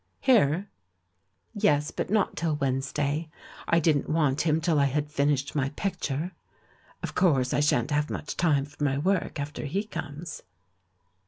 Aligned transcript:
"Here?" 0.19 0.67
"Yes, 1.53 1.91
but 1.91 2.09
not 2.09 2.35
till 2.35 2.55
Wednesday; 2.55 3.29
I 3.67 3.79
didn't 3.79 4.09
want 4.09 4.41
him 4.47 4.59
till 4.59 4.79
I 4.79 4.85
had 4.85 5.11
finished 5.11 5.53
my 5.53 5.69
picture. 5.75 6.31
Of 7.03 7.13
course, 7.13 7.53
I 7.53 7.59
shan't 7.59 7.91
have 7.91 8.09
much 8.09 8.35
time 8.35 8.65
for 8.65 8.83
my 8.83 8.97
work 8.97 9.39
after 9.39 9.65
he 9.65 9.83
comes." 9.83 10.41